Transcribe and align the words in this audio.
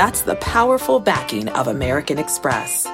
That's 0.00 0.22
the 0.22 0.36
powerful 0.36 0.98
backing 0.98 1.50
of 1.50 1.68
American 1.68 2.18
Express. 2.18 2.86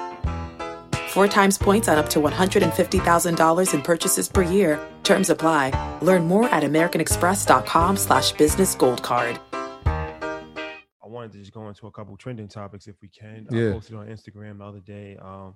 Four 1.07 1.29
times 1.29 1.57
points 1.57 1.87
on 1.87 1.97
up 1.97 2.09
to 2.09 2.19
$150,000 2.19 3.73
in 3.73 3.81
purchases 3.81 4.27
per 4.27 4.41
year. 4.41 4.77
Terms 5.03 5.29
apply. 5.29 5.71
Learn 6.01 6.27
more 6.27 6.49
at 6.49 6.63
americanexpress.com 6.63 7.95
slash 7.95 8.33
business 8.33 8.75
gold 8.75 9.03
card. 9.03 9.39
I 9.53 11.05
wanted 11.05 11.31
to 11.31 11.37
just 11.37 11.53
go 11.53 11.69
into 11.69 11.87
a 11.87 11.91
couple 11.91 12.17
trending 12.17 12.49
topics 12.49 12.87
if 12.87 12.97
we 13.01 13.07
can. 13.07 13.47
Yeah. 13.51 13.69
I 13.69 13.71
posted 13.71 13.95
on 13.95 14.07
Instagram 14.07 14.57
the 14.57 14.65
other 14.65 14.81
day. 14.81 15.15
Um, 15.21 15.55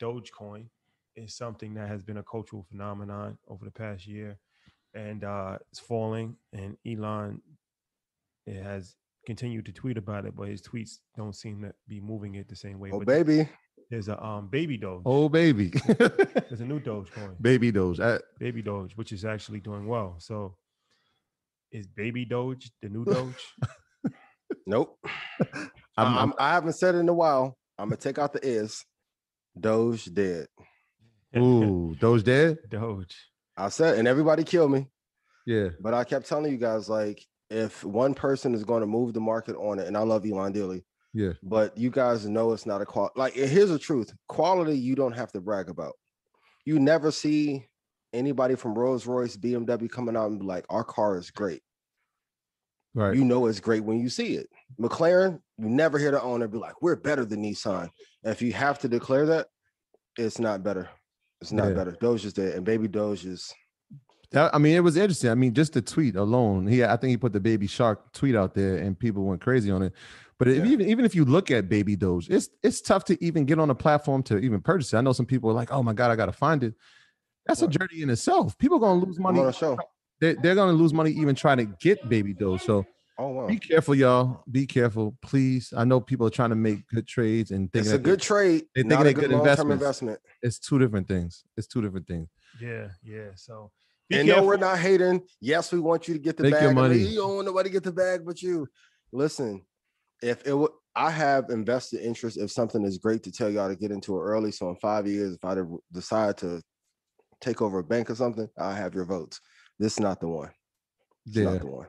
Dogecoin 0.00 0.66
is 1.16 1.34
something 1.34 1.74
that 1.74 1.88
has 1.88 2.04
been 2.04 2.18
a 2.18 2.22
cultural 2.22 2.64
phenomenon 2.70 3.36
over 3.48 3.64
the 3.64 3.72
past 3.72 4.06
year, 4.06 4.38
and 4.94 5.24
uh, 5.24 5.58
it's 5.72 5.80
falling. 5.80 6.36
And 6.52 6.76
Elon 6.86 7.42
it 8.46 8.62
has 8.62 8.94
continued 9.26 9.66
to 9.66 9.72
tweet 9.72 9.96
about 9.96 10.24
it, 10.26 10.34
but 10.36 10.48
his 10.48 10.62
tweets 10.62 10.98
don't 11.16 11.34
seem 11.34 11.62
to 11.62 11.72
be 11.88 12.00
moving 12.00 12.34
it 12.36 12.48
the 12.48 12.56
same 12.56 12.78
way. 12.78 12.90
Oh, 12.92 12.98
but 12.98 13.06
baby. 13.06 13.48
there's 13.90 14.08
a 14.08 14.22
um, 14.24 14.48
baby 14.48 14.76
Doge. 14.76 15.02
Oh, 15.06 15.28
baby. 15.28 15.68
There's 15.86 16.60
a 16.60 16.64
new 16.64 16.80
Dogecoin, 16.80 17.40
baby 17.40 17.70
Doge. 17.72 18.00
I, 18.00 18.18
baby 18.38 18.62
Doge, 18.62 18.96
which 18.96 19.12
is 19.12 19.24
actually 19.24 19.60
doing 19.60 19.86
well. 19.86 20.16
So, 20.18 20.56
is 21.72 21.86
baby 21.86 22.24
Doge 22.24 22.70
the 22.82 22.88
new 22.88 23.04
Doge? 23.04 23.54
Nope. 24.66 24.98
I'm- 25.04 25.70
I'm, 25.96 26.18
I'm- 26.18 26.34
I 26.38 26.52
haven't 26.54 26.74
said 26.74 26.94
it 26.94 26.98
in 26.98 27.08
a 27.08 27.14
while. 27.14 27.56
I'm 27.78 27.88
gonna 27.88 27.96
take 27.96 28.18
out 28.18 28.32
the 28.32 28.46
is. 28.46 28.84
Doge 29.58 30.06
dead. 30.06 30.46
ooh, 31.36 31.94
Doge 31.98 32.24
dead? 32.24 32.58
Doge. 32.68 33.14
I 33.56 33.68
said, 33.68 33.98
and 33.98 34.08
everybody 34.08 34.42
killed 34.44 34.70
me. 34.72 34.86
Yeah. 35.46 35.68
But 35.80 35.94
I 35.94 36.04
kept 36.04 36.26
telling 36.28 36.50
you 36.52 36.58
guys, 36.58 36.88
like, 36.88 37.22
if 37.50 37.84
one 37.84 38.14
person 38.14 38.54
is 38.54 38.64
going 38.64 38.80
to 38.80 38.86
move 38.86 39.12
the 39.12 39.20
market 39.20 39.56
on 39.56 39.78
it, 39.78 39.86
and 39.86 39.96
I 39.96 40.00
love 40.00 40.24
Elon 40.26 40.52
dearly, 40.52 40.84
Yeah. 41.12 41.32
but 41.42 41.76
you 41.76 41.90
guys 41.90 42.26
know 42.26 42.52
it's 42.52 42.66
not 42.66 42.80
a 42.82 42.86
qual. 42.86 43.10
Like, 43.16 43.34
here's 43.34 43.70
the 43.70 43.78
truth: 43.78 44.12
quality 44.28 44.78
you 44.78 44.94
don't 44.94 45.12
have 45.12 45.32
to 45.32 45.40
brag 45.40 45.68
about. 45.68 45.94
You 46.64 46.78
never 46.80 47.10
see 47.10 47.66
anybody 48.12 48.54
from 48.54 48.74
Rolls 48.74 49.06
Royce, 49.06 49.36
BMW 49.36 49.88
coming 49.90 50.16
out 50.16 50.30
and 50.30 50.38
be 50.40 50.46
like, 50.46 50.64
"Our 50.70 50.84
car 50.84 51.18
is 51.18 51.30
great." 51.30 51.62
Right. 52.94 53.16
You 53.16 53.24
know 53.24 53.46
it's 53.46 53.60
great 53.60 53.84
when 53.84 53.98
you 53.98 54.08
see 54.08 54.36
it. 54.36 54.48
McLaren, 54.80 55.40
you 55.58 55.68
never 55.68 55.98
hear 55.98 56.12
the 56.12 56.22
owner 56.22 56.46
be 56.46 56.58
like, 56.58 56.80
"We're 56.80 56.96
better 56.96 57.24
than 57.24 57.42
Nissan." 57.42 57.90
And 58.22 58.32
if 58.32 58.40
you 58.40 58.52
have 58.52 58.78
to 58.80 58.88
declare 58.88 59.26
that, 59.26 59.48
it's 60.16 60.38
not 60.38 60.62
better. 60.62 60.88
It's 61.40 61.50
not 61.52 61.68
Yeah. 61.68 61.74
better. 61.74 61.92
Doge 62.00 62.24
is 62.24 62.32
dead, 62.32 62.54
and 62.54 62.64
Baby 62.64 62.88
Doge 62.88 63.26
is. 63.26 63.52
That, 64.34 64.54
I 64.54 64.58
mean, 64.58 64.74
it 64.74 64.80
was 64.80 64.96
interesting. 64.96 65.30
I 65.30 65.34
mean, 65.34 65.54
just 65.54 65.72
the 65.72 65.82
tweet 65.82 66.16
alone. 66.16 66.66
He, 66.66 66.84
I 66.84 66.96
think 66.96 67.10
he 67.10 67.16
put 67.16 67.32
the 67.32 67.40
baby 67.40 67.66
shark 67.66 68.12
tweet 68.12 68.36
out 68.36 68.54
there, 68.54 68.76
and 68.76 68.98
people 68.98 69.24
went 69.24 69.40
crazy 69.40 69.70
on 69.70 69.82
it. 69.82 69.92
But 70.38 70.48
if, 70.48 70.64
even 70.64 70.88
even 70.88 71.04
if 71.04 71.14
you 71.14 71.24
look 71.24 71.50
at 71.50 71.68
baby 71.68 71.96
Doge, 71.96 72.28
it's 72.28 72.48
it's 72.62 72.80
tough 72.80 73.04
to 73.06 73.24
even 73.24 73.44
get 73.44 73.58
on 73.58 73.70
a 73.70 73.74
platform 73.74 74.22
to 74.24 74.38
even 74.38 74.60
purchase 74.60 74.92
it. 74.92 74.96
I 74.96 75.00
know 75.00 75.12
some 75.12 75.26
people 75.26 75.48
are 75.50 75.54
like, 75.54 75.72
"Oh 75.72 75.82
my 75.82 75.92
god, 75.92 76.10
I 76.10 76.16
got 76.16 76.26
to 76.26 76.32
find 76.32 76.64
it." 76.64 76.74
That's 77.46 77.62
a 77.62 77.68
journey 77.68 78.02
in 78.02 78.10
itself. 78.10 78.58
People 78.58 78.78
are 78.78 78.80
gonna 78.80 79.04
lose 79.04 79.18
money. 79.18 79.38
on 79.38 79.48
a 79.48 79.52
show. 79.52 79.78
They, 80.20 80.34
they're 80.34 80.54
gonna 80.54 80.72
lose 80.72 80.92
money 80.92 81.10
even 81.12 81.34
trying 81.34 81.58
to 81.58 81.66
get 81.66 82.08
baby 82.08 82.34
Doge. 82.34 82.62
So 82.62 82.84
Oh 83.16 83.28
wow, 83.28 83.46
be 83.46 83.58
careful, 83.58 83.94
y'all. 83.94 84.42
Be 84.50 84.66
careful, 84.66 85.16
please. 85.22 85.72
I 85.76 85.84
know 85.84 86.00
people 86.00 86.26
are 86.26 86.30
trying 86.30 86.50
to 86.50 86.56
make 86.56 86.86
good 86.88 87.06
trades 87.06 87.52
and 87.52 87.72
thinking 87.72 87.92
it's 87.92 87.94
a 87.94 88.02
good 88.02 88.20
trade. 88.20 88.64
they 88.74 88.82
not 88.82 88.88
thinking 88.88 89.00
a 89.00 89.04
they're 89.04 89.12
good 89.12 89.30
good 89.30 89.70
investment. 89.70 90.20
it's 90.42 90.58
two 90.58 90.80
different 90.80 91.06
things. 91.06 91.44
It's 91.56 91.68
two 91.68 91.80
different 91.80 92.08
things. 92.08 92.28
Yeah, 92.60 92.88
yeah. 93.04 93.28
So, 93.36 93.70
be 94.14 94.20
And 94.20 94.28
no, 94.28 94.42
we're 94.42 94.56
not 94.56 94.78
hating. 94.78 95.22
Yes, 95.40 95.72
we 95.72 95.80
want 95.80 96.08
you 96.08 96.14
to 96.14 96.20
get 96.20 96.36
the 96.36 96.44
Make 96.44 96.52
your 96.52 96.60
bag. 96.60 96.78
I 96.78 96.88
mean, 96.88 96.98
money. 96.98 97.10
You 97.10 97.16
don't 97.16 97.34
want 97.36 97.46
nobody 97.46 97.68
to 97.68 97.72
get 97.72 97.84
the 97.84 97.92
bag 97.92 98.24
but 98.24 98.42
you. 98.42 98.66
Listen, 99.12 99.62
if 100.22 100.46
it 100.46 100.54
would, 100.54 100.70
I 100.96 101.10
have 101.10 101.50
invested 101.50 102.00
interest 102.00 102.36
if 102.36 102.50
something 102.50 102.84
is 102.84 102.98
great 102.98 103.22
to 103.24 103.32
tell 103.32 103.50
y'all 103.50 103.68
to 103.68 103.76
get 103.76 103.90
into 103.90 104.16
it 104.16 104.22
early. 104.22 104.52
So 104.52 104.68
in 104.68 104.76
five 104.76 105.06
years, 105.06 105.34
if 105.34 105.44
I 105.44 105.56
decide 105.92 106.36
to 106.38 106.62
take 107.40 107.60
over 107.60 107.78
a 107.80 107.84
bank 107.84 108.10
or 108.10 108.14
something, 108.14 108.48
I 108.58 108.74
have 108.74 108.94
your 108.94 109.04
votes. 109.04 109.40
This 109.78 109.94
is 109.94 110.00
not 110.00 110.20
the 110.20 110.28
one. 110.28 110.50
It's 111.26 111.36
Yeah. 111.36 111.44
not 111.44 111.60
the 111.60 111.66
one. 111.66 111.86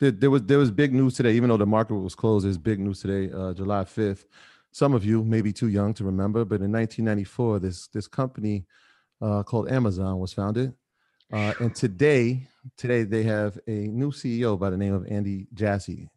there, 0.00 0.10
there 0.10 0.30
was 0.30 0.42
there 0.42 0.58
was 0.58 0.70
big 0.70 0.92
news 0.92 1.14
today, 1.14 1.34
even 1.34 1.48
though 1.48 1.56
the 1.56 1.66
market 1.66 1.94
was 1.94 2.14
closed. 2.14 2.44
There's 2.44 2.58
big 2.58 2.80
news 2.80 3.00
today, 3.00 3.32
uh, 3.32 3.54
July 3.54 3.84
5th. 3.84 4.24
Some 4.72 4.92
of 4.92 5.04
you 5.04 5.22
may 5.24 5.40
be 5.40 5.52
too 5.52 5.68
young 5.68 5.94
to 5.94 6.04
remember, 6.04 6.44
but 6.44 6.60
in 6.60 6.72
1994, 6.72 7.60
this 7.60 7.86
this 7.88 8.08
company 8.08 8.66
uh, 9.20 9.42
called 9.44 9.70
Amazon 9.70 10.18
was 10.18 10.32
founded, 10.32 10.74
uh, 11.32 11.54
and 11.60 11.74
today 11.74 12.46
today 12.76 13.02
they 13.02 13.22
have 13.22 13.58
a 13.66 13.88
new 13.88 14.10
CEO 14.10 14.58
by 14.58 14.70
the 14.70 14.76
name 14.76 14.94
of 14.94 15.06
Andy 15.06 15.46
Jassy. 15.54 16.08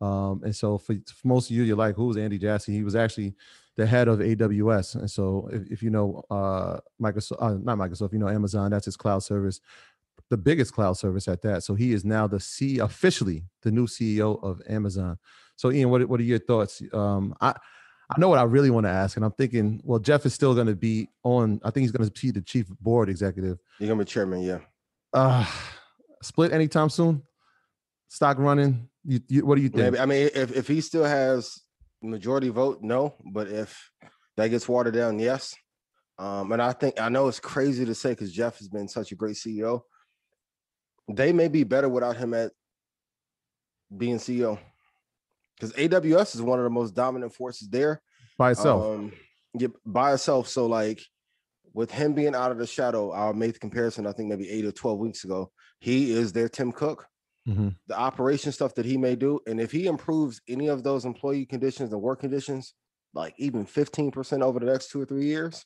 Um, 0.00 0.42
and 0.44 0.54
so 0.54 0.78
for, 0.78 0.94
for 0.94 1.26
most 1.26 1.50
of 1.50 1.56
you, 1.56 1.62
you're 1.62 1.76
like, 1.76 1.96
who's 1.96 2.16
Andy 2.16 2.38
Jassy? 2.38 2.72
He 2.72 2.84
was 2.84 2.94
actually 2.94 3.34
the 3.76 3.86
head 3.86 4.08
of 4.08 4.20
AWS. 4.20 4.96
And 4.96 5.10
so 5.10 5.48
if, 5.52 5.70
if 5.70 5.82
you 5.82 5.90
know 5.90 6.22
uh, 6.30 6.78
Microsoft, 7.00 7.42
uh, 7.42 7.54
not 7.62 7.78
Microsoft, 7.78 8.12
you 8.12 8.18
know 8.18 8.28
Amazon, 8.28 8.70
that's 8.70 8.84
his 8.84 8.96
cloud 8.96 9.20
service 9.20 9.60
the 10.28 10.36
biggest 10.36 10.72
cloud 10.72 10.94
service 10.94 11.28
at 11.28 11.42
that. 11.42 11.62
So 11.62 11.74
he 11.74 11.92
is 11.92 12.04
now 12.04 12.26
the 12.26 12.40
C 12.40 12.78
officially 12.78 13.44
the 13.62 13.70
new 13.70 13.86
CEO 13.86 14.42
of 14.42 14.60
Amazon. 14.68 15.18
So 15.56 15.70
Ian, 15.70 15.90
what 15.90 16.06
what 16.08 16.20
are 16.20 16.24
your 16.24 16.38
thoughts? 16.38 16.82
Um, 16.92 17.34
I 17.40 17.54
I 18.08 18.20
know 18.20 18.28
what 18.28 18.38
I 18.38 18.44
really 18.44 18.70
want 18.70 18.86
to 18.86 18.90
ask, 18.90 19.16
and 19.16 19.24
I'm 19.24 19.32
thinking, 19.32 19.80
well, 19.84 19.98
Jeff 19.98 20.24
is 20.26 20.34
still 20.34 20.54
going 20.54 20.68
to 20.68 20.76
be 20.76 21.08
on. 21.24 21.60
I 21.64 21.70
think 21.70 21.82
he's 21.82 21.90
going 21.90 22.08
to 22.08 22.22
be 22.22 22.30
the 22.30 22.40
chief 22.40 22.68
board 22.80 23.08
executive. 23.08 23.58
You're 23.80 23.88
gonna 23.88 24.04
be 24.04 24.04
chairman, 24.04 24.42
yeah. 24.42 24.58
Uh, 25.12 25.44
split 26.22 26.52
anytime 26.52 26.88
soon. 26.88 27.22
Stock 28.08 28.38
running. 28.38 28.88
You, 29.04 29.20
you, 29.28 29.46
what 29.46 29.56
do 29.56 29.62
you 29.62 29.68
think? 29.68 29.84
Maybe 29.84 29.98
I 29.98 30.06
mean 30.06 30.30
if 30.34 30.54
if 30.54 30.68
he 30.68 30.80
still 30.80 31.04
has 31.04 31.62
majority 32.02 32.48
vote, 32.48 32.78
no. 32.82 33.14
But 33.32 33.48
if 33.48 33.90
that 34.36 34.48
gets 34.48 34.68
watered 34.68 34.94
down, 34.94 35.18
yes. 35.18 35.54
Um, 36.18 36.52
and 36.52 36.62
I 36.62 36.72
think 36.72 37.00
I 37.00 37.08
know 37.08 37.28
it's 37.28 37.40
crazy 37.40 37.84
to 37.84 37.94
say 37.94 38.10
because 38.10 38.32
Jeff 38.32 38.58
has 38.58 38.68
been 38.68 38.88
such 38.88 39.12
a 39.12 39.16
great 39.16 39.36
CEO. 39.36 39.82
They 41.08 41.32
may 41.32 41.48
be 41.48 41.64
better 41.64 41.88
without 41.88 42.16
him 42.16 42.34
at 42.34 42.52
being 43.96 44.16
CEO. 44.16 44.58
Because 45.58 45.72
AWS 45.74 46.34
is 46.34 46.42
one 46.42 46.58
of 46.58 46.64
the 46.64 46.70
most 46.70 46.94
dominant 46.94 47.34
forces 47.34 47.68
there. 47.68 48.02
By 48.38 48.50
itself. 48.50 48.84
Um, 48.84 49.12
yeah, 49.58 49.68
by 49.84 50.12
itself. 50.12 50.48
So 50.48 50.66
like 50.66 51.00
with 51.72 51.90
him 51.90 52.14
being 52.14 52.34
out 52.34 52.52
of 52.52 52.58
the 52.58 52.66
shadow, 52.66 53.12
I 53.12 53.32
made 53.32 53.54
the 53.54 53.58
comparison, 53.58 54.06
I 54.06 54.12
think 54.12 54.28
maybe 54.28 54.48
eight 54.50 54.64
or 54.64 54.72
12 54.72 54.98
weeks 54.98 55.24
ago. 55.24 55.50
He 55.80 56.12
is 56.12 56.32
their 56.32 56.48
Tim 56.48 56.72
Cook. 56.72 57.06
Mhm. 57.48 57.76
The 57.86 57.96
operation 57.96 58.50
stuff 58.50 58.74
that 58.74 58.84
he 58.84 58.96
may 58.96 59.14
do. 59.14 59.40
And 59.46 59.60
if 59.60 59.70
he 59.70 59.86
improves 59.86 60.40
any 60.48 60.68
of 60.68 60.82
those 60.82 61.04
employee 61.04 61.46
conditions 61.46 61.92
and 61.92 62.02
work 62.02 62.20
conditions, 62.20 62.74
like 63.14 63.34
even 63.38 63.64
15% 63.64 64.42
over 64.42 64.58
the 64.58 64.66
next 64.66 64.90
two 64.90 65.00
or 65.00 65.06
three 65.06 65.26
years, 65.26 65.64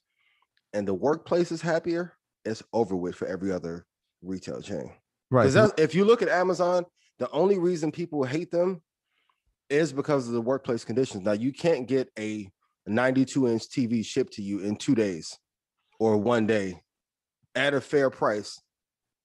and 0.73 0.87
the 0.87 0.95
workplace 0.95 1.51
is 1.51 1.63
happier, 1.63 2.13
it's 2.45 2.63
over 2.73 2.95
with 2.95 3.15
for 3.17 3.27
every 3.27 3.51
other 3.51 3.87
retail 4.23 4.61
chain. 4.61 4.93
Right. 5.31 5.47
Because 5.47 5.73
if 5.79 5.95
you 5.95 6.05
look 6.05 6.23
at 6.23 6.29
Amazon, 6.29 6.85
the 7.19 7.31
only 7.31 7.59
reason 7.59 7.93
people 7.93 8.25
hate 8.25 8.51
them 8.51 8.83
is 9.70 9.93
because 9.93 10.26
of 10.26 10.34
the 10.34 10.40
workplace 10.40 10.84
conditions. 10.84 11.25
Now 11.25 11.32
you 11.32 11.52
can't 11.52 11.87
get 11.87 12.08
a 12.19 12.50
92 12.87 13.49
inch 13.49 13.62
TV 13.69 14.05
shipped 14.05 14.34
to 14.34 14.43
you 14.43 14.61
in 14.61 14.76
two 14.76 14.94
days 14.94 15.38
or 15.99 16.17
one 16.17 16.46
day 16.46 16.81
at 17.55 17.75
a 17.75 17.81
fair 17.81 18.11
price 18.11 18.61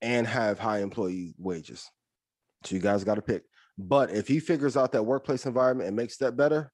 and 0.01 0.27
have 0.27 0.59
high 0.59 0.79
employee 0.79 1.33
wages. 1.37 1.89
So 2.63 2.75
you 2.75 2.81
guys 2.81 3.03
got 3.03 3.15
to 3.15 3.21
pick. 3.21 3.43
But 3.77 4.11
if 4.11 4.27
he 4.27 4.39
figures 4.39 4.77
out 4.77 4.91
that 4.93 5.03
workplace 5.03 5.45
environment 5.45 5.87
and 5.87 5.97
makes 5.97 6.17
that 6.17 6.37
better, 6.37 6.71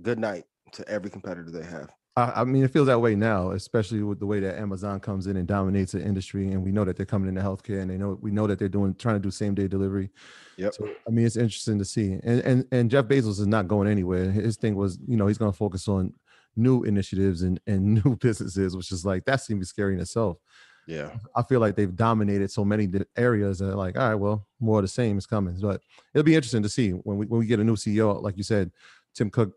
good 0.00 0.18
night 0.18 0.44
to 0.72 0.88
every 0.88 1.10
competitor 1.10 1.50
they 1.50 1.64
have. 1.64 1.90
I, 2.20 2.40
I 2.40 2.44
mean, 2.44 2.64
it 2.64 2.70
feels 2.70 2.86
that 2.86 3.00
way 3.00 3.14
now, 3.14 3.50
especially 3.50 4.02
with 4.02 4.20
the 4.20 4.26
way 4.26 4.40
that 4.40 4.58
Amazon 4.58 5.00
comes 5.00 5.26
in 5.26 5.36
and 5.36 5.46
dominates 5.46 5.92
the 5.92 6.02
industry, 6.02 6.48
and 6.48 6.62
we 6.62 6.72
know 6.72 6.84
that 6.84 6.96
they're 6.96 7.06
coming 7.06 7.28
into 7.28 7.40
healthcare, 7.40 7.80
and 7.80 7.90
they 7.90 7.96
know 7.96 8.18
we 8.20 8.30
know 8.30 8.46
that 8.46 8.58
they're 8.58 8.68
doing 8.68 8.94
trying 8.94 9.16
to 9.16 9.20
do 9.20 9.30
same 9.30 9.54
day 9.54 9.68
delivery. 9.68 10.10
Yep. 10.56 10.74
So 10.74 10.88
I 11.06 11.10
mean, 11.10 11.26
it's 11.26 11.36
interesting 11.36 11.78
to 11.78 11.84
see, 11.84 12.12
and 12.22 12.40
and 12.40 12.66
and 12.72 12.90
Jeff 12.90 13.06
Bezos 13.06 13.40
is 13.40 13.46
not 13.46 13.68
going 13.68 13.88
anywhere. 13.88 14.30
His 14.30 14.56
thing 14.56 14.76
was, 14.76 14.98
you 15.06 15.16
know, 15.16 15.26
he's 15.26 15.38
going 15.38 15.52
to 15.52 15.56
focus 15.56 15.88
on 15.88 16.12
new 16.56 16.82
initiatives 16.84 17.42
and 17.42 17.60
and 17.66 17.94
new 18.04 18.16
businesses, 18.16 18.76
which 18.76 18.92
is 18.92 19.04
like 19.04 19.24
that 19.24 19.40
seems 19.40 19.68
scary 19.68 19.94
in 19.94 20.00
itself. 20.00 20.38
Yeah. 20.86 21.10
I 21.36 21.42
feel 21.42 21.60
like 21.60 21.76
they've 21.76 21.94
dominated 21.94 22.50
so 22.50 22.64
many 22.64 22.88
areas 23.16 23.58
that 23.58 23.76
like, 23.76 23.96
all 23.96 24.08
right, 24.08 24.14
well, 24.14 24.46
more 24.58 24.78
of 24.78 24.84
the 24.84 24.88
same 24.88 25.18
is 25.18 25.26
coming. 25.26 25.56
But 25.60 25.82
it'll 26.14 26.24
be 26.24 26.34
interesting 26.34 26.62
to 26.64 26.68
see 26.68 26.90
when 26.90 27.16
we 27.16 27.26
when 27.26 27.38
we 27.38 27.46
get 27.46 27.60
a 27.60 27.64
new 27.64 27.76
CEO, 27.76 28.20
like 28.20 28.36
you 28.36 28.42
said, 28.42 28.72
Tim 29.14 29.30
Cook 29.30 29.52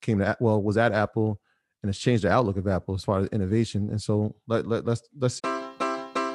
came 0.00 0.18
to 0.18 0.36
well 0.40 0.62
was 0.62 0.76
at 0.76 0.92
Apple 0.92 1.40
and 1.82 1.90
it's 1.90 1.98
changed 1.98 2.24
the 2.24 2.30
outlook 2.30 2.56
of 2.56 2.66
Apple 2.66 2.94
as 2.94 3.04
far 3.04 3.20
as 3.20 3.28
innovation. 3.28 3.88
And 3.90 4.00
so 4.00 4.34
let, 4.46 4.66
let 4.66 4.84
let's 4.84 5.02
let's 5.18 5.40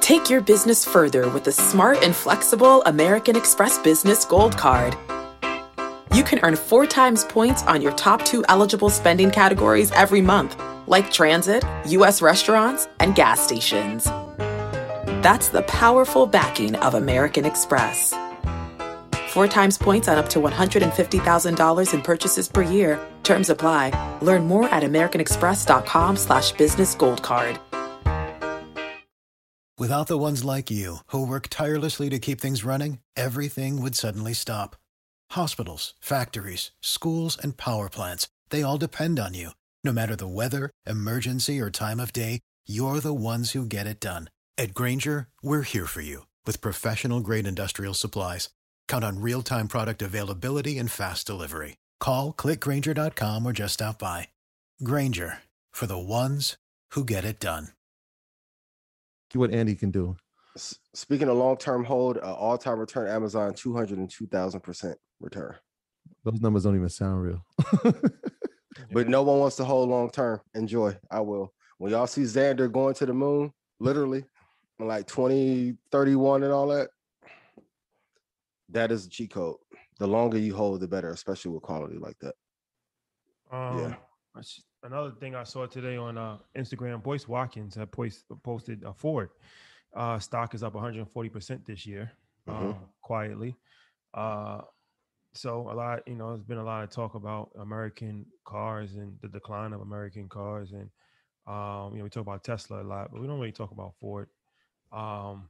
Take 0.08 0.30
your 0.30 0.40
business 0.40 0.86
further 0.86 1.30
with 1.32 1.44
the 1.44 1.52
smart 1.52 2.02
and 2.02 2.16
flexible 2.16 2.82
American 2.84 3.36
Express 3.36 3.78
Business 3.80 4.24
Gold 4.24 4.58
Card. 4.58 4.96
You 6.14 6.24
can 6.24 6.40
earn 6.44 6.56
four 6.56 6.86
times 6.88 7.26
points 7.26 7.62
on 7.64 7.82
your 7.82 7.92
top 7.92 8.24
two 8.24 8.46
eligible 8.48 8.90
spending 8.90 9.32
categories 9.32 9.92
every 9.92 10.22
month, 10.22 10.56
like 10.88 11.12
transit, 11.12 11.62
U.S. 11.88 12.22
restaurants, 12.22 12.88
and 13.02 13.16
gas 13.16 13.42
stations. 13.42 14.06
That's 15.22 15.50
the 15.50 15.64
powerful 15.64 16.26
backing 16.26 16.76
of 16.78 16.94
American 16.94 17.44
Express. 17.44 18.14
Four 19.28 19.48
times 19.48 19.78
points 19.78 20.08
on 20.08 20.18
up 20.18 20.30
to 20.30 20.40
$150,000 20.40 21.94
in 21.94 22.02
purchases 22.02 22.48
per 22.48 22.62
year. 22.64 23.00
Terms 23.24 23.50
apply. 23.50 23.92
Learn 24.22 24.48
more 24.48 24.68
at 24.70 24.84
americanexpress.com 24.84 26.16
slash 26.18 26.54
business 26.54 26.96
gold 26.96 27.22
card. 27.22 27.60
Without 29.80 30.08
the 30.08 30.18
ones 30.18 30.44
like 30.44 30.72
you, 30.72 30.98
who 31.12 31.24
work 31.28 31.50
tirelessly 31.50 32.10
to 32.10 32.18
keep 32.18 32.42
things 32.42 32.64
running, 32.64 32.98
everything 33.16 33.80
would 33.80 33.94
suddenly 33.94 34.34
stop. 34.34 34.76
Hospitals, 35.32 35.94
factories, 36.00 36.72
schools, 36.82 37.38
and 37.38 37.58
power 37.58 37.88
plants, 37.88 38.28
they 38.50 38.64
all 38.64 38.78
depend 38.80 39.20
on 39.20 39.36
you. 39.36 39.52
No 39.84 39.94
matter 39.94 40.16
the 40.16 40.28
weather, 40.28 40.72
emergency, 40.88 41.60
or 41.60 41.70
time 41.70 42.00
of 42.00 42.12
day, 42.12 42.40
you're 42.68 43.00
the 43.00 43.14
ones 43.14 43.52
who 43.52 43.68
get 43.68 43.86
it 43.86 44.00
done. 44.00 44.32
At 44.58 44.74
Grainger, 44.74 45.28
we're 45.44 45.62
here 45.62 45.86
for 45.86 46.02
you 46.02 46.26
with 46.48 46.60
professional 46.62 47.20
grade 47.20 47.46
industrial 47.46 47.94
supplies. 47.94 48.50
Count 48.88 49.04
on 49.04 49.22
real 49.22 49.42
time 49.42 49.68
product 49.68 50.02
availability 50.02 50.78
and 50.78 50.90
fast 50.92 51.28
delivery. 51.28 51.78
Call 52.00 52.34
clickgrainger.com 52.34 53.46
or 53.46 53.52
just 53.54 53.76
stop 53.76 54.00
by. 54.00 54.30
Grainger 54.84 55.40
for 55.72 55.88
the 55.88 55.98
ones 56.00 56.58
who 56.92 57.04
get 57.04 57.26
it 57.26 57.40
done. 57.40 57.70
see 59.34 59.40
what 59.40 59.52
Andy 59.52 59.76
can 59.76 59.92
do. 59.92 60.16
S- 60.56 60.80
Speaking 60.94 61.28
of 61.30 61.38
long-term 61.38 61.84
hold, 61.84 62.18
uh, 62.18 62.34
all-time 62.34 62.80
return 62.80 63.08
Amazon 63.08 63.54
202,000% 63.54 64.96
return. 65.20 65.56
Those 66.24 66.42
numbers 66.42 66.64
don't 66.64 66.76
even 66.76 66.90
sound 66.90 67.22
real. 67.24 67.46
But 68.92 69.10
no 69.10 69.24
one 69.24 69.40
wants 69.40 69.56
to 69.56 69.66
hold 69.66 69.90
long-term. 69.90 70.40
Enjoy. 70.54 70.96
I 71.10 71.20
will. 71.20 71.52
When 71.80 71.92
y'all 71.92 72.06
see 72.06 72.22
Xander 72.22 72.72
going 72.72 72.94
to 72.96 73.08
the 73.08 73.14
moon, 73.14 73.52
literally, 73.80 74.24
in 74.80 74.88
like 74.88 75.08
2031 75.08 76.44
and 76.44 76.54
all 76.54 76.68
that, 76.68 76.90
that 78.70 78.92
is 78.92 79.06
a 79.06 79.10
cheat 79.10 79.32
code. 79.32 79.58
The 80.00 80.08
longer 80.08 80.38
you 80.38 80.56
hold, 80.56 80.80
the 80.82 80.88
better, 80.88 81.10
especially 81.12 81.52
with 81.52 81.64
quality 81.64 81.98
like 81.98 82.18
that. 82.20 82.36
Um, 83.52 83.96
s- 84.38 84.62
Another 84.84 85.12
thing 85.12 85.36
I 85.36 85.44
saw 85.44 85.66
today 85.66 85.98
on 85.98 86.18
uh, 86.18 86.38
Instagram, 86.56 87.02
Boyce 87.02 87.28
Watkins 87.28 87.76
had 87.76 87.92
post, 87.92 88.26
posted 88.44 88.84
a 88.84 88.94
Ford 88.94 89.32
uh, 89.96 90.20
stock 90.20 90.54
is 90.54 90.64
up 90.64 90.74
140% 90.74 91.66
this 91.66 91.86
year, 91.86 92.12
Mhm. 92.48 92.54
um, 92.54 92.90
quietly. 93.02 93.56
Uh, 94.14 94.62
so 95.34 95.70
a 95.72 95.74
lot, 95.74 96.08
you 96.08 96.16
know, 96.16 96.30
there's 96.30 96.44
been 96.44 96.58
a 96.60 96.64
lot 96.64 96.84
of 96.84 96.90
talk 96.92 97.16
about 97.16 97.52
American 97.60 98.26
cars 98.46 98.96
and 98.96 99.18
the 99.22 99.28
decline 99.28 99.74
of 99.74 99.82
American 99.82 100.30
cars, 100.30 100.74
and 100.74 100.90
um, 101.48 101.94
you 101.94 101.98
know, 102.00 102.04
we 102.04 102.10
talk 102.10 102.22
about 102.22 102.44
Tesla 102.44 102.84
a 102.84 102.84
lot, 102.84 103.12
but 103.12 103.20
we 103.22 103.28
don't 103.28 103.40
really 103.40 103.52
talk 103.52 103.72
about 103.72 103.96
Ford. 104.00 104.30
Um, 104.92 105.50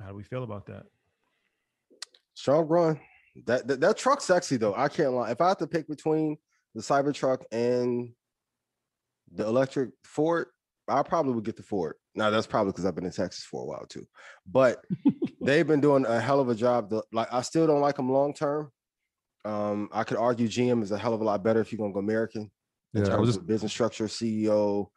how 0.00 0.08
do 0.08 0.14
we 0.14 0.22
feel 0.24 0.42
about 0.44 0.66
that? 0.66 0.86
Strong 2.42 2.66
run. 2.66 3.00
That, 3.46 3.68
that 3.68 3.80
that 3.82 3.96
truck's 3.96 4.24
sexy 4.24 4.56
though. 4.56 4.74
I 4.74 4.88
can't 4.88 5.12
lie. 5.12 5.30
If 5.30 5.40
I 5.40 5.46
have 5.46 5.58
to 5.58 5.66
pick 5.68 5.86
between 5.86 6.38
the 6.74 6.80
Cybertruck 6.80 7.44
and 7.52 8.10
the 9.32 9.46
electric 9.46 9.90
Ford, 10.02 10.48
I 10.88 11.04
probably 11.04 11.34
would 11.34 11.44
get 11.44 11.54
the 11.54 11.62
Ford. 11.62 11.94
Now 12.16 12.30
that's 12.30 12.48
probably 12.48 12.72
because 12.72 12.84
I've 12.84 12.96
been 12.96 13.06
in 13.06 13.12
Texas 13.12 13.44
for 13.44 13.62
a 13.62 13.64
while 13.64 13.86
too. 13.86 14.08
But 14.44 14.84
they've 15.40 15.64
been 15.64 15.80
doing 15.80 16.04
a 16.04 16.20
hell 16.20 16.40
of 16.40 16.48
a 16.48 16.54
job. 16.56 16.90
The, 16.90 17.04
like 17.12 17.28
I 17.32 17.42
still 17.42 17.68
don't 17.68 17.80
like 17.80 17.94
them 17.94 18.10
long 18.10 18.34
term. 18.34 18.72
Um, 19.44 19.88
I 19.92 20.02
could 20.02 20.18
argue 20.18 20.48
GM 20.48 20.82
is 20.82 20.90
a 20.90 20.98
hell 20.98 21.14
of 21.14 21.20
a 21.20 21.24
lot 21.24 21.44
better 21.44 21.60
if 21.60 21.70
you're 21.70 21.78
gonna 21.78 21.92
go 21.92 22.00
American 22.00 22.50
in 22.94 23.04
Yeah, 23.04 23.08
terms 23.08 23.28
just 23.28 23.38
of 23.38 23.46
business 23.46 23.70
structure, 23.70 24.06
CEO, 24.06 24.88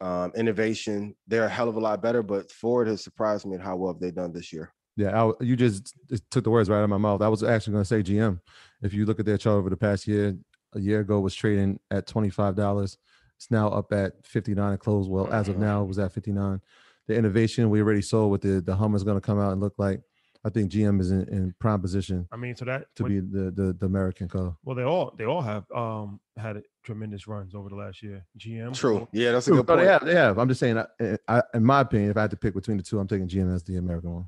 um, 0.00 0.32
innovation. 0.34 1.16
They're 1.26 1.44
a 1.44 1.50
hell 1.50 1.68
of 1.68 1.76
a 1.76 1.80
lot 1.80 2.02
better. 2.02 2.22
But 2.22 2.50
Ford 2.50 2.88
has 2.88 3.04
surprised 3.04 3.44
me 3.44 3.56
at 3.56 3.62
how 3.62 3.76
well 3.76 3.92
they've 3.92 4.14
done 4.14 4.32
this 4.32 4.54
year. 4.54 4.72
Yeah, 4.96 5.24
I, 5.24 5.32
you 5.42 5.56
just 5.56 5.94
just 6.08 6.30
took 6.30 6.44
the 6.44 6.50
words 6.50 6.68
right 6.68 6.78
out 6.78 6.84
of 6.84 6.90
my 6.90 6.98
mouth. 6.98 7.22
I 7.22 7.28
was 7.28 7.42
actually 7.42 7.72
going 7.74 7.84
to 7.84 7.88
say 7.88 8.02
GM. 8.02 8.40
If 8.82 8.92
you 8.92 9.06
look 9.06 9.18
at 9.20 9.26
their 9.26 9.38
chart 9.38 9.56
over 9.56 9.70
the 9.70 9.76
past 9.76 10.06
year, 10.06 10.36
a 10.74 10.80
year 10.80 11.00
ago 11.00 11.20
was 11.20 11.34
trading 11.34 11.80
at 11.90 12.06
twenty 12.06 12.30
five 12.30 12.54
dollars. 12.56 12.98
It's 13.36 13.50
now 13.50 13.68
up 13.68 13.92
at 13.92 14.24
fifty 14.26 14.54
nine 14.54 14.72
and 14.72 14.80
closed. 14.80 15.10
Well, 15.10 15.32
as 15.32 15.48
of 15.48 15.56
now, 15.58 15.82
it 15.82 15.86
was 15.86 15.98
at 15.98 16.12
fifty 16.12 16.32
nine. 16.32 16.60
The 17.08 17.16
innovation 17.16 17.70
we 17.70 17.80
already 17.80 18.02
saw 18.02 18.26
what 18.26 18.42
the 18.42 18.60
the 18.60 18.76
Hummer 18.76 18.96
is 18.96 19.04
going 19.04 19.16
to 19.16 19.20
come 19.26 19.38
out 19.40 19.52
and 19.52 19.60
look 19.60 19.74
like. 19.78 20.00
I 20.44 20.48
think 20.50 20.72
GM 20.72 21.00
is 21.00 21.12
in, 21.12 21.20
in 21.28 21.54
prime 21.60 21.80
position 21.80 22.26
I 22.32 22.36
mean, 22.36 22.56
so 22.56 22.64
that 22.64 22.86
to 22.96 23.04
what- 23.04 23.10
be 23.10 23.20
the, 23.20 23.52
the 23.52 23.76
the 23.78 23.86
American 23.86 24.26
car. 24.28 24.56
well, 24.64 24.74
they 24.74 24.82
all 24.82 25.14
they 25.16 25.24
all 25.24 25.40
have 25.40 25.64
um 25.74 26.18
had 26.36 26.60
tremendous 26.82 27.28
runs 27.28 27.54
over 27.54 27.68
the 27.68 27.76
last 27.76 28.02
year. 28.02 28.26
GM, 28.38 28.74
True. 28.74 29.06
Yeah, 29.12 29.30
that's 29.32 29.46
a 29.46 29.50
True, 29.50 29.58
good 29.58 29.66
but 29.66 29.76
point. 29.76 29.86
they 29.86 29.92
have, 29.92 30.04
they 30.04 30.14
have. 30.16 30.38
I'm 30.38 30.48
just 30.48 30.58
saying. 30.60 30.78
I, 30.78 30.84
I, 31.28 31.42
in 31.54 31.64
my 31.64 31.80
opinion, 31.82 32.10
if 32.10 32.16
I 32.16 32.22
had 32.22 32.30
to 32.32 32.36
pick 32.36 32.54
between 32.54 32.76
the 32.76 32.82
two, 32.82 32.98
I'm 32.98 33.06
taking 33.06 33.28
GM 33.28 33.54
as 33.54 33.62
the 33.62 33.76
American 33.76 34.12
one. 34.14 34.26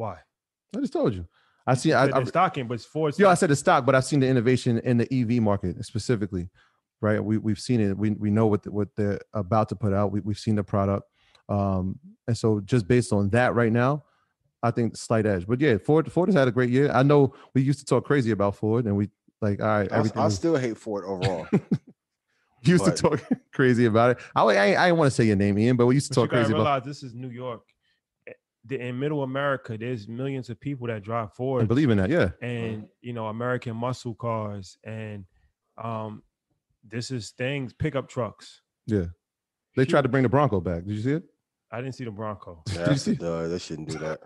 Why? 0.00 0.16
I 0.74 0.80
just 0.80 0.94
told 0.94 1.12
you. 1.14 1.26
I 1.66 1.74
see. 1.74 1.92
I, 1.92 2.06
They're- 2.06 2.14
I, 2.14 2.18
they're 2.20 2.26
stocking, 2.26 2.66
but 2.66 2.74
it's 2.74 2.86
Ford's 2.86 3.18
Yeah, 3.18 3.28
I 3.28 3.34
said 3.34 3.50
the 3.50 3.56
stock, 3.56 3.84
but 3.84 3.94
I've 3.94 4.04
seen 4.06 4.20
the 4.20 4.26
innovation 4.26 4.78
in 4.78 4.96
the 4.96 5.06
EV 5.12 5.42
market 5.42 5.84
specifically, 5.84 6.48
right? 7.02 7.22
We 7.22 7.36
we've 7.36 7.58
seen 7.58 7.80
it. 7.82 7.98
We 7.98 8.10
we 8.12 8.30
know 8.30 8.46
what 8.46 8.62
the, 8.62 8.70
what 8.72 8.88
they're 8.96 9.20
about 9.34 9.68
to 9.68 9.76
put 9.76 9.92
out. 9.92 10.10
We 10.10 10.20
we've 10.20 10.38
seen 10.38 10.54
the 10.56 10.64
product, 10.64 11.04
um, 11.50 11.98
And 12.26 12.36
so 12.36 12.60
just 12.60 12.88
based 12.88 13.12
on 13.12 13.28
that 13.30 13.54
right 13.54 13.70
now, 13.72 14.04
I 14.62 14.70
think 14.70 14.96
slight 14.96 15.26
edge. 15.26 15.46
But 15.46 15.60
yeah, 15.60 15.76
Ford 15.76 16.10
Ford 16.10 16.28
has 16.30 16.34
had 16.34 16.48
a 16.48 16.52
great 16.52 16.70
year. 16.70 16.90
I 16.90 17.02
know 17.02 17.34
we 17.54 17.60
used 17.60 17.80
to 17.80 17.84
talk 17.84 18.06
crazy 18.06 18.30
about 18.30 18.56
Ford 18.56 18.86
and 18.86 18.96
we 18.96 19.10
like 19.42 19.60
all 19.60 19.66
right, 19.68 19.92
I, 19.92 19.96
everything 19.98 20.22
I 20.22 20.24
was- 20.24 20.34
still 20.36 20.56
hate 20.56 20.78
Ford 20.78 21.04
overall. 21.04 21.46
used 22.62 22.84
but- 22.86 22.96
to 22.96 23.02
talk 23.02 23.22
crazy 23.52 23.84
about 23.84 24.12
it. 24.12 24.18
I 24.34 24.42
I, 24.44 24.82
I 24.82 24.86
didn't 24.86 24.98
want 24.98 25.10
to 25.10 25.14
say 25.14 25.24
your 25.24 25.36
name, 25.36 25.58
Ian, 25.58 25.76
but 25.76 25.84
we 25.86 25.94
used 25.94 26.08
to 26.08 26.14
But 26.14 26.20
talk 26.22 26.30
gotta 26.30 26.42
crazy 26.44 26.52
about 26.54 26.62
realize 26.64 26.84
this 26.84 27.02
is 27.02 27.14
New 27.14 27.28
York. 27.30 27.62
The- 28.66 28.80
In 28.80 28.98
middle 28.98 29.22
America, 29.22 29.76
there's 29.78 30.06
millions 30.08 30.50
of 30.50 30.60
people 30.60 30.86
that 30.88 31.02
drive 31.02 31.32
Ford 31.34 31.60
and 31.60 31.68
believe 31.68 31.90
in 31.90 31.98
that. 31.98 32.10
Yeah. 32.10 32.30
and 32.42 32.86
you 33.00 33.12
know 33.12 33.26
American 33.26 33.74
muscle 33.76 34.14
cars, 34.14 34.76
and 34.84 35.24
um, 35.82 36.22
this 36.86 37.10
is 37.10 37.30
things 37.30 37.72
pickup 37.72 38.08
trucks. 38.08 38.60
Yeah. 38.86 39.06
They 39.76 39.84
tried 39.84 40.02
to 40.02 40.08
bring 40.08 40.24
the 40.24 40.28
Bronco 40.28 40.60
back. 40.60 40.84
Did 40.84 40.94
you 40.94 41.02
see 41.02 41.12
it? 41.12 41.22
I 41.72 41.80
didn't 41.80 41.94
see 41.94 42.04
the 42.04 42.10
Bronco. 42.10 42.62
Yeah, 42.74 42.90
you 42.90 42.96
see? 42.96 43.14
duh, 43.14 43.46
they 43.48 43.58
shouldn't 43.58 43.88
do 43.88 43.98
that. 43.98 44.20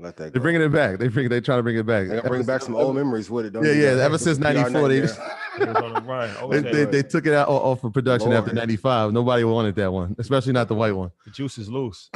Let 0.00 0.16
that 0.16 0.24
They're 0.32 0.40
go. 0.40 0.40
bringing 0.42 0.62
it 0.62 0.68
back. 0.68 0.98
They 0.98 1.08
bring 1.08 1.28
they 1.28 1.40
trying 1.40 1.58
to 1.58 1.62
bring 1.64 1.76
it 1.76 1.86
back. 1.86 2.06
They 2.08 2.20
bring 2.20 2.44
back 2.44 2.62
some 2.62 2.76
old 2.76 2.94
memories 2.94 3.28
with 3.30 3.46
it. 3.46 3.52
Don't 3.52 3.64
Yeah, 3.64 3.72
yeah. 3.72 3.94
that. 3.94 4.04
Ever 4.04 4.18
since 4.18 4.38
the 4.38 4.44
'94, 4.52 4.88
they, 4.88 5.00
there. 5.00 5.08
It 5.60 5.66
was 5.66 5.76
on 5.76 5.92
the 5.94 6.00
run. 6.02 6.50
They, 6.50 6.60
they, 6.70 6.84
they 6.84 7.02
took 7.02 7.26
it 7.26 7.34
out 7.34 7.48
off 7.48 7.82
of 7.82 7.92
production 7.92 8.32
after 8.32 8.52
'95. 8.54 9.12
Nobody 9.12 9.42
wanted 9.42 9.74
that 9.76 9.92
one, 9.92 10.14
especially 10.18 10.52
not 10.52 10.68
the 10.68 10.76
white 10.76 10.92
one. 10.94 11.10
the 11.24 11.32
juice 11.32 11.58
is 11.58 11.68
loose. 11.68 12.10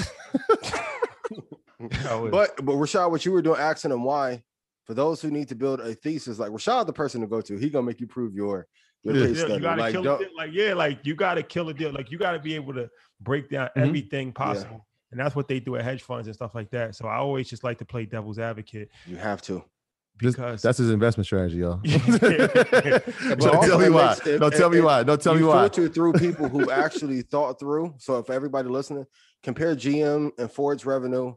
How 1.93 2.27
is- 2.27 2.31
But 2.31 2.57
but 2.65 2.73
Rashad, 2.75 3.11
what 3.11 3.25
you 3.25 3.33
were 3.33 3.43
doing, 3.43 3.61
asking 3.61 3.91
them 3.91 4.05
why, 4.05 4.43
for 4.85 4.95
those 4.95 5.21
who 5.23 5.31
need 5.31 5.49
to 5.49 5.55
build 5.55 5.81
a 5.81 5.95
thesis, 5.95 6.39
like 6.39 6.51
Rashad, 6.51 6.87
the 6.87 6.93
person 6.93 7.21
to 7.21 7.27
go 7.27 7.41
to, 7.41 7.57
he 7.57 7.71
gonna 7.71 7.87
make 7.87 8.01
you 8.01 8.07
prove 8.07 8.35
your 8.35 8.67
your 9.03 9.15
Yeah. 9.17 9.27
case 9.27 9.37
Yeah, 9.37 9.43
study. 9.45 9.55
you 9.55 9.61
gotta 9.61 9.81
Like, 9.83 9.93
kill 9.93 10.15
a 10.15 10.19
deal. 10.19 10.29
Like, 10.37 10.51
yeah, 10.53 10.75
like 10.75 10.99
you 11.05 11.15
gotta 11.15 11.43
kill 11.43 11.69
a 11.69 11.75
deal. 11.75 11.93
Like 11.93 12.11
you 12.11 12.19
gotta 12.19 12.39
be 12.39 12.55
able 12.55 12.75
to 12.75 12.89
break 13.21 13.49
down 13.51 13.69
Mhm. 13.77 13.87
everything 13.89 14.33
possible. 14.33 14.87
And 15.11 15.21
that's 15.21 15.35
what 15.37 15.47
they 15.49 15.61
do 15.61 15.77
at 15.77 15.85
hedge 15.85 16.03
funds 16.03 16.27
and 16.27 16.35
stuff 16.35 16.55
like 16.55 16.71
that. 16.71 16.95
So 16.95 17.07
I 17.07 17.17
always 17.17 17.49
just 17.49 17.65
like 17.65 17.79
to 17.79 17.85
play 17.85 18.07
devil's 18.07 18.39
advocate 18.39 18.89
you 19.07 19.17
have 19.17 19.43
to. 19.43 19.63
This- 20.21 20.37
because 20.37 20.63
That's 20.63 20.79
his 20.79 20.91
investment 20.91 21.27
strategy, 21.27 21.59
y'all. 21.59 21.81
Yeah. 21.85 22.99
Don't 23.37 23.63
tell 23.65 23.79
me 23.79 23.91
why. 23.91 24.17
Don't 24.25 24.53
tell 24.55 24.71
me 24.71 24.81
why. 24.81 25.03
Don't 25.03 25.21
tell 25.21 25.35
me 25.35 25.41
you 25.41 25.47
why. 25.49 25.63
filter 25.69 25.89
through 25.89 26.13
people 26.15 26.49
who 26.49 26.71
actually 26.71 27.23
thought 27.23 27.59
through. 27.59 27.95
So 27.99 28.19
if 28.19 28.31
everybody 28.31 28.69
listening, 28.69 29.05
compare 29.43 29.75
GM 29.75 30.31
and 30.39 30.51
Ford's 30.51 30.87
revenue, 30.87 31.35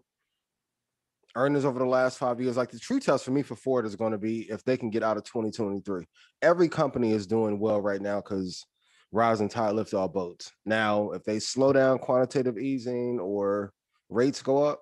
earnings 1.36 1.66
over 1.66 1.80
the 1.80 1.86
last 1.86 2.18
five 2.18 2.40
years. 2.40 2.58
Like 2.58 2.72
the 2.72 2.80
true 2.80 3.00
test 3.00 3.26
for 3.26 3.32
me 3.32 3.42
for 3.42 3.56
Ford 3.56 3.86
is 3.86 3.96
going 3.96 4.12
to 4.12 4.18
be 4.18 4.42
if 4.50 4.64
they 4.64 4.78
can 4.78 4.90
get 4.90 5.04
out 5.04 5.18
of 5.18 5.24
2023. 5.24 6.06
Every 6.42 6.70
company 6.70 7.12
is 7.12 7.28
doing 7.28 7.60
well 7.60 7.82
right 7.82 8.02
now 8.02 8.22
because 8.22 8.66
rising 9.12 9.50
tide 9.50 9.74
lifts 9.74 9.94
all 9.94 10.08
boats. 10.08 10.52
Now, 10.66 11.12
if 11.12 11.24
they 11.24 11.40
slow 11.40 11.74
down 11.74 12.00
quantitative 12.00 12.58
easing 12.58 13.20
or 13.20 13.72
rates 14.10 14.42
go 14.42 14.64
up, 14.64 14.82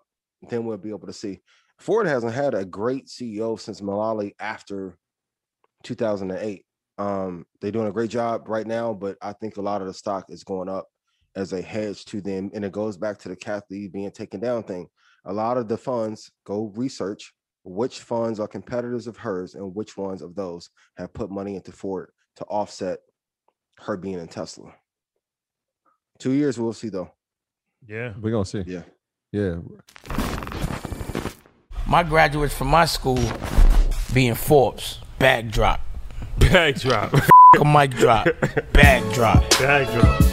then 0.50 0.66
we'll 0.66 0.78
be 0.78 0.90
able 0.90 1.08
to 1.08 1.14
see. 1.14 1.40
Ford 1.80 2.08
hasn't 2.08 2.34
had 2.34 2.54
a 2.54 2.66
great 2.66 3.08
CEO 3.08 3.60
since 3.60 3.82
Mulally 3.82 4.34
after 4.40 4.98
2008. 5.84 6.66
Um, 6.98 7.46
they're 7.60 7.72
doing 7.72 7.88
a 7.88 7.94
great 7.94 8.12
job 8.12 8.48
right 8.48 8.68
now, 8.68 8.94
but 8.94 9.18
I 9.22 9.34
think 9.34 9.58
a 9.58 9.62
lot 9.62 9.82
of 9.82 9.88
the 9.88 9.94
stock 9.94 10.26
is 10.30 10.44
going 10.44 10.70
up 10.70 10.88
as 11.36 11.54
a 11.54 11.62
hedge 11.62 12.06
to 12.06 12.22
them. 12.22 12.50
And 12.54 12.64
it 12.66 12.72
goes 12.72 12.98
back 12.98 13.18
to 13.20 13.30
the 13.30 13.36
Cathie 13.36 13.88
being 13.92 14.12
taken 14.12 14.40
down 14.40 14.64
thing. 14.64 14.88
A 15.26 15.34
lot 15.34 15.58
of 15.58 15.68
the 15.68 15.78
funds 15.78 16.32
go 16.46 16.72
research 16.76 17.34
which 17.66 18.00
funds 18.00 18.40
are 18.42 18.48
competitors 18.48 19.08
of 19.08 19.16
hers 19.16 19.56
and 19.56 19.74
which 19.74 19.96
ones 19.96 20.22
of 20.22 20.36
those 20.36 20.70
have 20.98 21.14
put 21.14 21.32
money 21.32 21.56
into 21.56 21.72
Ford 21.72 22.10
to 22.36 22.44
offset 22.46 23.00
her 23.80 23.96
being 23.96 24.20
in 24.20 24.28
Tesla. 24.28 24.74
Two 26.20 26.32
years, 26.34 26.60
we'll 26.60 26.74
see 26.74 26.90
though. 26.90 27.10
yeah. 27.88 28.14
We're 28.20 28.32
gonna 28.32 28.44
see. 28.46 28.64
Yeah. 28.68 28.84
Yeah. 29.32 29.56
My 31.88 32.04
graduates 32.04 32.54
from 32.54 32.68
my 32.68 32.86
school 32.86 33.20
being 34.14 34.36
Forbes, 34.36 35.00
bag 35.20 35.52
drop. 35.52 35.80
Bag 36.38 36.80
drop. 36.80 37.14
A 37.60 37.66
mic 37.66 37.92
drop, 37.92 38.28
bag 38.74 39.14
drop. 39.14 39.50
Bag 39.52 39.88
drop. 39.94 40.33